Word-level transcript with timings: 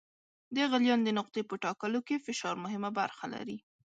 د 0.55 0.57
غلیان 0.71 0.99
د 1.03 1.09
نقطې 1.19 1.41
په 1.49 1.55
ټاکلو 1.63 1.99
کې 2.07 2.23
فشار 2.25 2.55
مهمه 2.63 2.89
برخه 2.99 3.25
لري. 3.33 3.57